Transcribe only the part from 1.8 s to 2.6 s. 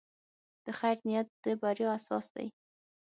اساس دی.